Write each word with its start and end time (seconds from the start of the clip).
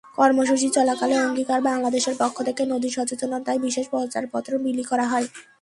কর্মসূচি 0.17 0.67
চলাকালে 0.69 1.15
অঙ্গীকার 1.19 1.59
বাংলাদেশের 1.61 2.15
পক্ষ 2.19 2.37
থেকে 2.47 2.63
নদী-সচেতনতায় 2.65 3.59
বিশেষ 3.59 3.85
প্রচারপত্র 3.89 4.51
বিলি 4.63 4.83
করা 4.83 5.05
হয়। 5.07 5.27